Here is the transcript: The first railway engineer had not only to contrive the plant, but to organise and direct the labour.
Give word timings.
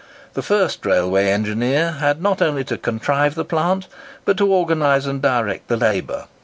The 0.33 0.41
first 0.41 0.83
railway 0.83 1.27
engineer 1.27 1.91
had 1.99 2.23
not 2.23 2.41
only 2.41 2.63
to 2.63 2.77
contrive 2.79 3.35
the 3.35 3.45
plant, 3.45 3.87
but 4.25 4.35
to 4.37 4.51
organise 4.51 5.05
and 5.05 5.21
direct 5.21 5.67
the 5.67 5.77
labour. 5.77 6.25